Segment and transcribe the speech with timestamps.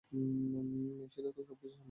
[0.99, 1.79] মিশেলের তো সবকিছুই স্পেশাল।